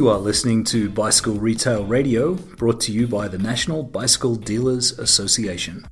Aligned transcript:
You 0.00 0.08
are 0.08 0.18
listening 0.18 0.64
to 0.64 0.88
Bicycle 0.88 1.34
Retail 1.34 1.84
Radio, 1.84 2.32
brought 2.32 2.80
to 2.80 2.90
you 2.90 3.06
by 3.06 3.28
the 3.28 3.36
National 3.36 3.82
Bicycle 3.82 4.34
Dealers 4.34 4.98
Association. 4.98 5.86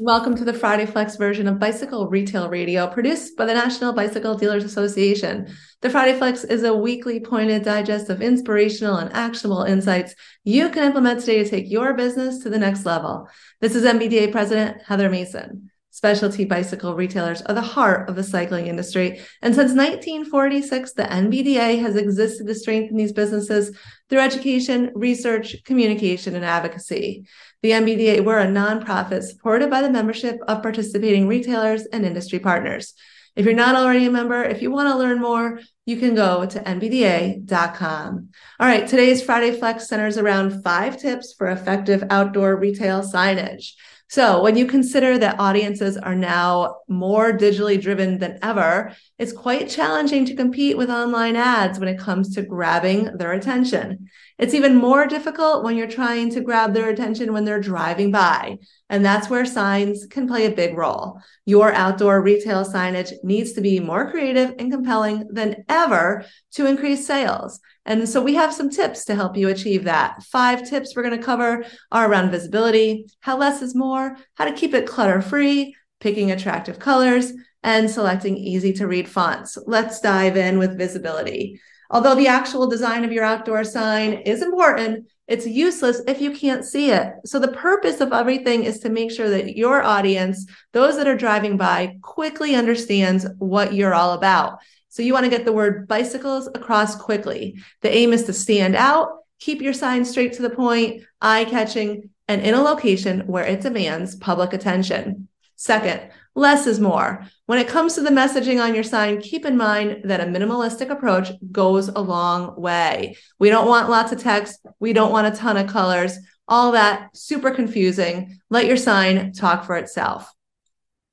Welcome 0.00 0.34
to 0.38 0.44
the 0.44 0.52
Friday 0.52 0.84
Flex 0.84 1.14
version 1.14 1.46
of 1.46 1.60
Bicycle 1.60 2.08
Retail 2.08 2.48
Radio, 2.48 2.88
produced 2.88 3.36
by 3.36 3.46
the 3.46 3.54
National 3.54 3.92
Bicycle 3.92 4.34
Dealers 4.34 4.64
Association. 4.64 5.46
The 5.80 5.90
Friday 5.90 6.18
Flex 6.18 6.42
is 6.42 6.64
a 6.64 6.74
weekly 6.74 7.20
pointed 7.20 7.62
digest 7.62 8.10
of 8.10 8.20
inspirational 8.20 8.96
and 8.96 9.12
actionable 9.12 9.62
insights 9.62 10.16
you 10.42 10.68
can 10.68 10.82
implement 10.82 11.20
today 11.20 11.44
to 11.44 11.48
take 11.48 11.70
your 11.70 11.94
business 11.94 12.42
to 12.42 12.50
the 12.50 12.58
next 12.58 12.84
level. 12.84 13.28
This 13.60 13.76
is 13.76 13.84
NBDA 13.84 14.32
President 14.32 14.82
Heather 14.82 15.08
Mason. 15.08 15.70
Specialty 15.96 16.44
bicycle 16.44 16.94
retailers 16.94 17.40
are 17.40 17.54
the 17.54 17.62
heart 17.62 18.06
of 18.10 18.16
the 18.16 18.22
cycling 18.22 18.66
industry. 18.66 19.18
And 19.40 19.54
since 19.54 19.72
1946, 19.72 20.92
the 20.92 21.04
NBDA 21.04 21.80
has 21.80 21.96
existed 21.96 22.46
to 22.46 22.54
strengthen 22.54 22.98
these 22.98 23.14
businesses 23.14 23.74
through 24.10 24.18
education, 24.18 24.92
research, 24.94 25.56
communication, 25.64 26.34
and 26.34 26.44
advocacy. 26.44 27.24
The 27.62 27.70
NBDA, 27.70 28.22
we're 28.22 28.40
a 28.40 28.46
nonprofit 28.46 29.22
supported 29.22 29.70
by 29.70 29.80
the 29.80 29.88
membership 29.88 30.38
of 30.46 30.60
participating 30.60 31.28
retailers 31.28 31.86
and 31.86 32.04
industry 32.04 32.40
partners. 32.40 32.92
If 33.34 33.46
you're 33.46 33.54
not 33.54 33.74
already 33.74 34.04
a 34.04 34.10
member, 34.10 34.44
if 34.44 34.60
you 34.60 34.70
want 34.70 34.90
to 34.90 34.98
learn 34.98 35.18
more, 35.18 35.60
you 35.86 35.96
can 35.96 36.14
go 36.14 36.44
to 36.44 36.60
nbda.com. 36.60 38.28
All 38.60 38.66
right, 38.66 38.86
today's 38.86 39.22
Friday 39.22 39.58
Flex 39.58 39.88
centers 39.88 40.18
around 40.18 40.62
five 40.62 41.00
tips 41.00 41.32
for 41.32 41.48
effective 41.48 42.04
outdoor 42.10 42.54
retail 42.56 43.00
signage. 43.02 43.72
So, 44.08 44.40
when 44.40 44.56
you 44.56 44.66
consider 44.66 45.18
that 45.18 45.40
audiences 45.40 45.96
are 45.96 46.14
now 46.14 46.76
more 46.88 47.32
digitally 47.32 47.80
driven 47.80 48.18
than 48.18 48.38
ever, 48.40 48.94
it's 49.18 49.32
quite 49.32 49.68
challenging 49.68 50.24
to 50.26 50.36
compete 50.36 50.76
with 50.76 50.90
online 50.90 51.34
ads 51.34 51.80
when 51.80 51.88
it 51.88 51.98
comes 51.98 52.34
to 52.34 52.42
grabbing 52.42 53.16
their 53.16 53.32
attention. 53.32 54.08
It's 54.38 54.52
even 54.52 54.76
more 54.76 55.06
difficult 55.06 55.64
when 55.64 55.76
you're 55.76 55.86
trying 55.86 56.30
to 56.30 56.42
grab 56.42 56.74
their 56.74 56.90
attention 56.90 57.32
when 57.32 57.46
they're 57.46 57.60
driving 57.60 58.10
by. 58.10 58.58
And 58.90 59.02
that's 59.02 59.30
where 59.30 59.46
signs 59.46 60.06
can 60.06 60.28
play 60.28 60.44
a 60.44 60.50
big 60.50 60.76
role. 60.76 61.20
Your 61.46 61.72
outdoor 61.72 62.20
retail 62.20 62.64
signage 62.64 63.12
needs 63.24 63.54
to 63.54 63.62
be 63.62 63.80
more 63.80 64.10
creative 64.10 64.54
and 64.58 64.70
compelling 64.70 65.26
than 65.30 65.64
ever 65.70 66.24
to 66.52 66.66
increase 66.66 67.06
sales. 67.06 67.60
And 67.86 68.06
so 68.06 68.20
we 68.20 68.34
have 68.34 68.52
some 68.52 68.68
tips 68.68 69.06
to 69.06 69.14
help 69.14 69.36
you 69.36 69.48
achieve 69.48 69.84
that. 69.84 70.22
Five 70.24 70.68
tips 70.68 70.94
we're 70.94 71.04
going 71.04 71.18
to 71.18 71.24
cover 71.24 71.64
are 71.90 72.10
around 72.10 72.30
visibility, 72.30 73.06
how 73.20 73.38
less 73.38 73.62
is 73.62 73.74
more, 73.74 74.16
how 74.34 74.44
to 74.44 74.52
keep 74.52 74.74
it 74.74 74.86
clutter 74.86 75.22
free, 75.22 75.74
picking 76.00 76.30
attractive 76.30 76.78
colors, 76.78 77.32
and 77.62 77.90
selecting 77.90 78.36
easy 78.36 78.72
to 78.74 78.86
read 78.86 79.08
fonts. 79.08 79.56
Let's 79.66 80.00
dive 80.00 80.36
in 80.36 80.58
with 80.58 80.76
visibility. 80.76 81.60
Although 81.90 82.14
the 82.14 82.28
actual 82.28 82.66
design 82.66 83.04
of 83.04 83.12
your 83.12 83.24
outdoor 83.24 83.64
sign 83.64 84.12
is 84.12 84.42
important, 84.42 85.06
it's 85.28 85.46
useless 85.46 86.00
if 86.06 86.20
you 86.20 86.30
can't 86.30 86.64
see 86.64 86.90
it. 86.90 87.12
So 87.24 87.38
the 87.38 87.48
purpose 87.48 88.00
of 88.00 88.12
everything 88.12 88.64
is 88.64 88.78
to 88.80 88.88
make 88.88 89.10
sure 89.10 89.28
that 89.30 89.56
your 89.56 89.82
audience, 89.82 90.46
those 90.72 90.96
that 90.96 91.08
are 91.08 91.16
driving 91.16 91.56
by, 91.56 91.96
quickly 92.02 92.54
understands 92.54 93.26
what 93.38 93.74
you're 93.74 93.94
all 93.94 94.12
about. 94.12 94.58
So 94.88 95.02
you 95.02 95.12
want 95.12 95.24
to 95.24 95.30
get 95.30 95.44
the 95.44 95.52
word 95.52 95.88
bicycles 95.88 96.46
across 96.48 96.94
quickly. 96.96 97.56
The 97.82 97.94
aim 97.94 98.12
is 98.12 98.24
to 98.24 98.32
stand 98.32 98.76
out, 98.76 99.08
keep 99.40 99.60
your 99.60 99.72
sign 99.72 100.04
straight 100.04 100.32
to 100.34 100.42
the 100.42 100.50
point, 100.50 101.02
eye 101.20 101.44
catching, 101.44 102.10
and 102.28 102.40
in 102.40 102.54
a 102.54 102.62
location 102.62 103.20
where 103.26 103.44
it 103.44 103.60
demands 103.60 104.16
public 104.16 104.52
attention. 104.52 105.28
Second, 105.56 106.10
less 106.34 106.66
is 106.66 106.78
more. 106.78 107.26
When 107.46 107.58
it 107.58 107.68
comes 107.68 107.94
to 107.94 108.02
the 108.02 108.10
messaging 108.10 108.62
on 108.62 108.74
your 108.74 108.84
sign, 108.84 109.22
keep 109.22 109.46
in 109.46 109.56
mind 109.56 110.02
that 110.04 110.20
a 110.20 110.24
minimalistic 110.24 110.90
approach 110.90 111.30
goes 111.50 111.88
a 111.88 112.00
long 112.00 112.60
way. 112.60 113.16
We 113.38 113.48
don't 113.48 113.68
want 113.68 113.88
lots 113.88 114.12
of 114.12 114.22
text. 114.22 114.64
We 114.78 114.92
don't 114.92 115.12
want 115.12 115.32
a 115.32 115.36
ton 115.36 115.56
of 115.56 115.66
colors. 115.66 116.18
All 116.46 116.72
that 116.72 117.16
super 117.16 117.50
confusing. 117.50 118.38
Let 118.50 118.66
your 118.66 118.76
sign 118.76 119.32
talk 119.32 119.64
for 119.64 119.76
itself. 119.76 120.30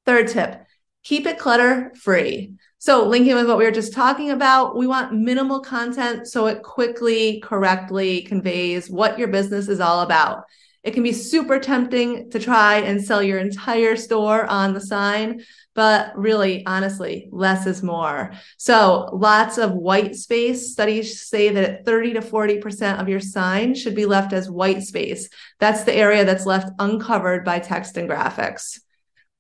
Third 0.05 0.27
tip, 0.27 0.61
keep 1.03 1.25
it 1.25 1.39
clutter 1.39 1.93
free. 1.95 2.55
So, 2.77 3.07
linking 3.07 3.35
with 3.35 3.47
what 3.47 3.57
we 3.57 3.63
were 3.63 3.71
just 3.71 3.93
talking 3.93 4.31
about, 4.31 4.75
we 4.75 4.87
want 4.87 5.13
minimal 5.13 5.61
content 5.61 6.27
so 6.27 6.47
it 6.47 6.63
quickly, 6.63 7.39
correctly 7.39 8.23
conveys 8.23 8.89
what 8.89 9.17
your 9.17 9.29
business 9.29 9.69
is 9.69 9.79
all 9.79 10.01
about. 10.01 10.43
It 10.83 10.93
can 10.93 11.03
be 11.03 11.13
super 11.13 11.59
tempting 11.59 12.29
to 12.31 12.39
try 12.39 12.79
and 12.79 13.01
sell 13.01 13.23
your 13.23 13.39
entire 13.39 13.95
store 13.95 14.45
on 14.45 14.73
the 14.73 14.81
sign, 14.81 15.43
but 15.73 16.11
really, 16.17 16.65
honestly, 16.65 17.29
less 17.31 17.65
is 17.65 17.81
more. 17.81 18.33
So, 18.57 19.09
lots 19.13 19.57
of 19.57 19.71
white 19.71 20.15
space. 20.15 20.73
Studies 20.73 21.25
say 21.25 21.49
that 21.49 21.85
30 21.85 22.13
to 22.13 22.19
40% 22.19 22.99
of 22.99 23.07
your 23.07 23.21
sign 23.21 23.75
should 23.75 23.95
be 23.95 24.05
left 24.05 24.33
as 24.33 24.51
white 24.51 24.83
space. 24.83 25.29
That's 25.59 25.85
the 25.85 25.95
area 25.95 26.25
that's 26.25 26.45
left 26.45 26.69
uncovered 26.79 27.45
by 27.45 27.59
text 27.59 27.95
and 27.95 28.09
graphics. 28.09 28.81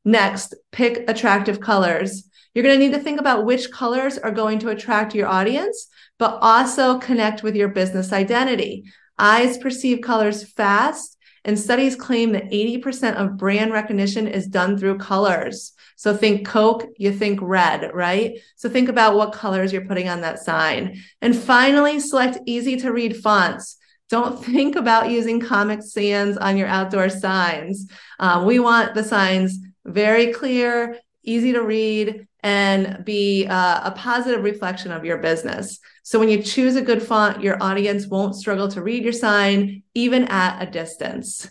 Next, 0.05 0.55
pick 0.71 1.09
attractive 1.09 1.59
colors. 1.59 2.29
You're 2.53 2.63
going 2.63 2.79
to 2.79 2.85
need 2.85 2.93
to 2.93 3.03
think 3.03 3.19
about 3.19 3.45
which 3.45 3.71
colors 3.71 4.17
are 4.17 4.31
going 4.31 4.59
to 4.59 4.69
attract 4.69 5.15
your 5.15 5.27
audience, 5.27 5.87
but 6.19 6.37
also 6.41 6.99
connect 6.99 7.43
with 7.43 7.55
your 7.55 7.69
business 7.69 8.13
identity. 8.13 8.85
Eyes 9.17 9.57
perceive 9.57 10.01
colors 10.01 10.49
fast, 10.51 11.17
and 11.45 11.59
studies 11.59 11.95
claim 11.95 12.31
that 12.31 12.49
80% 12.51 13.15
of 13.15 13.37
brand 13.37 13.73
recognition 13.73 14.27
is 14.27 14.47
done 14.47 14.77
through 14.77 14.97
colors. 14.97 15.73
So 15.95 16.15
think 16.15 16.47
Coke, 16.47 16.85
you 16.97 17.11
think 17.11 17.39
red, 17.41 17.91
right? 17.93 18.39
So 18.55 18.69
think 18.69 18.89
about 18.89 19.15
what 19.15 19.33
colors 19.33 19.73
you're 19.73 19.85
putting 19.85 20.09
on 20.09 20.21
that 20.21 20.39
sign. 20.39 21.01
And 21.21 21.35
finally, 21.35 21.99
select 21.99 22.39
easy 22.45 22.77
to 22.77 22.93
read 22.93 23.17
fonts. 23.17 23.77
Don't 24.09 24.43
think 24.45 24.75
about 24.75 25.09
using 25.09 25.39
Comic 25.39 25.81
Sans 25.83 26.37
on 26.37 26.57
your 26.57 26.67
outdoor 26.67 27.09
signs. 27.09 27.89
Um, 28.19 28.45
we 28.45 28.59
want 28.59 28.93
the 28.93 29.03
signs 29.03 29.59
very 29.85 30.31
clear, 30.31 30.97
easy 31.23 31.53
to 31.53 31.61
read, 31.61 32.27
and 32.41 33.05
be 33.05 33.47
uh, 33.47 33.89
a 33.89 33.91
positive 33.91 34.43
reflection 34.43 34.91
of 34.91 35.05
your 35.05 35.17
business. 35.17 35.79
So 36.03 36.19
when 36.19 36.27
you 36.29 36.43
choose 36.43 36.75
a 36.75 36.81
good 36.81 37.01
font, 37.01 37.41
your 37.41 37.57
audience 37.63 38.07
won't 38.07 38.35
struggle 38.35 38.67
to 38.69 38.81
read 38.81 39.03
your 39.03 39.13
sign, 39.13 39.83
even 39.93 40.25
at 40.25 40.61
a 40.61 40.69
distance. 40.69 41.49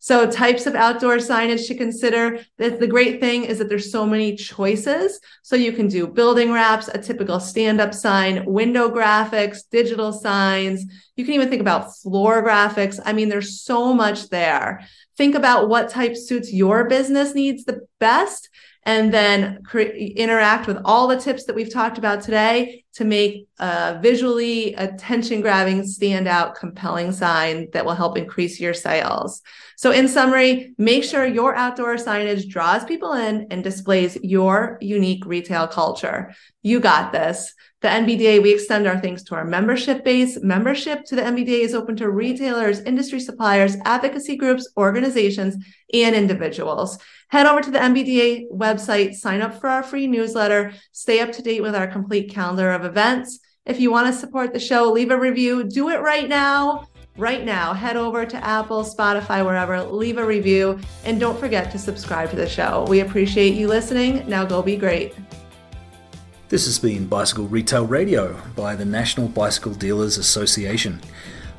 So 0.00 0.30
types 0.30 0.66
of 0.66 0.74
outdoor 0.74 1.16
signage 1.16 1.66
to 1.68 1.74
consider. 1.76 2.40
The, 2.58 2.70
the 2.70 2.86
great 2.86 3.20
thing 3.20 3.44
is 3.44 3.58
that 3.58 3.70
there's 3.70 3.90
so 3.90 4.04
many 4.04 4.36
choices. 4.36 5.18
So 5.42 5.56
you 5.56 5.72
can 5.72 5.88
do 5.88 6.06
building 6.06 6.52
wraps, 6.52 6.88
a 6.88 6.98
typical 6.98 7.40
stand-up 7.40 7.94
sign, 7.94 8.44
window 8.44 8.90
graphics, 8.90 9.60
digital 9.70 10.12
signs. 10.12 10.84
You 11.16 11.24
can 11.24 11.32
even 11.32 11.48
think 11.48 11.62
about 11.62 11.96
floor 11.96 12.42
graphics. 12.44 13.00
I 13.02 13.14
mean, 13.14 13.30
there's 13.30 13.62
so 13.62 13.94
much 13.94 14.28
there. 14.28 14.84
Think 15.16 15.34
about 15.34 15.68
what 15.68 15.88
type 15.88 16.16
suits 16.16 16.52
your 16.52 16.88
business 16.88 17.34
needs 17.34 17.64
the 17.64 17.86
best 18.00 18.48
and 18.86 19.12
then 19.12 19.62
cre- 19.64 19.80
interact 19.80 20.66
with 20.66 20.78
all 20.84 21.08
the 21.08 21.18
tips 21.18 21.44
that 21.44 21.56
we've 21.56 21.72
talked 21.72 21.98
about 21.98 22.22
today 22.22 22.84
to 22.94 23.04
make 23.04 23.46
a 23.58 23.98
visually 24.00 24.74
attention 24.74 25.40
grabbing, 25.40 25.82
standout, 25.82 26.54
compelling 26.54 27.10
sign 27.12 27.68
that 27.72 27.84
will 27.84 27.94
help 27.94 28.18
increase 28.18 28.60
your 28.60 28.74
sales. 28.74 29.40
So, 29.76 29.90
in 29.90 30.06
summary, 30.06 30.74
make 30.78 31.02
sure 31.02 31.24
your 31.24 31.54
outdoor 31.56 31.96
signage 31.96 32.48
draws 32.48 32.84
people 32.84 33.14
in 33.14 33.46
and 33.50 33.64
displays 33.64 34.16
your 34.22 34.78
unique 34.80 35.24
retail 35.26 35.66
culture. 35.66 36.34
You 36.62 36.78
got 36.80 37.12
this. 37.12 37.54
The 37.84 37.90
NBDA, 37.90 38.42
we 38.42 38.54
extend 38.54 38.86
our 38.86 38.98
thanks 38.98 39.22
to 39.24 39.34
our 39.34 39.44
membership 39.44 40.04
base. 40.04 40.42
Membership 40.42 41.04
to 41.04 41.14
the 41.14 41.20
NBDA 41.20 41.60
is 41.60 41.74
open 41.74 41.96
to 41.96 42.08
retailers, 42.08 42.80
industry 42.80 43.20
suppliers, 43.20 43.76
advocacy 43.84 44.36
groups, 44.36 44.66
organizations, 44.78 45.62
and 45.92 46.16
individuals. 46.16 46.98
Head 47.28 47.44
over 47.44 47.60
to 47.60 47.70
the 47.70 47.78
NBDA 47.78 48.50
website, 48.50 49.12
sign 49.12 49.42
up 49.42 49.60
for 49.60 49.68
our 49.68 49.82
free 49.82 50.06
newsletter, 50.06 50.72
stay 50.92 51.20
up 51.20 51.30
to 51.32 51.42
date 51.42 51.60
with 51.60 51.74
our 51.74 51.86
complete 51.86 52.30
calendar 52.30 52.72
of 52.72 52.86
events. 52.86 53.40
If 53.66 53.78
you 53.78 53.90
want 53.90 54.06
to 54.06 54.18
support 54.18 54.54
the 54.54 54.60
show, 54.60 54.90
leave 54.90 55.10
a 55.10 55.20
review. 55.20 55.64
Do 55.64 55.90
it 55.90 56.00
right 56.00 56.26
now. 56.26 56.88
Right 57.18 57.44
now, 57.44 57.74
head 57.74 57.98
over 57.98 58.24
to 58.24 58.36
Apple, 58.42 58.82
Spotify, 58.82 59.44
wherever, 59.44 59.82
leave 59.82 60.16
a 60.16 60.24
review, 60.24 60.80
and 61.04 61.20
don't 61.20 61.38
forget 61.38 61.70
to 61.72 61.78
subscribe 61.78 62.30
to 62.30 62.36
the 62.36 62.48
show. 62.48 62.86
We 62.88 63.00
appreciate 63.00 63.52
you 63.52 63.68
listening. 63.68 64.26
Now 64.26 64.46
go 64.46 64.62
be 64.62 64.76
great. 64.76 65.12
This 66.50 66.66
has 66.66 66.78
been 66.78 67.06
Bicycle 67.06 67.46
Retail 67.46 67.86
Radio 67.86 68.36
by 68.54 68.76
the 68.76 68.84
National 68.84 69.28
Bicycle 69.28 69.72
Dealers 69.72 70.18
Association. 70.18 71.00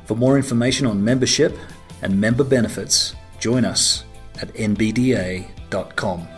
For 0.04 0.16
more 0.16 0.36
information 0.36 0.86
on 0.86 1.02
membership 1.02 1.56
and 2.02 2.20
member 2.20 2.44
benefits, 2.44 3.16
join 3.40 3.64
us 3.64 4.04
at 4.40 4.54
nbda.com. 4.54 6.28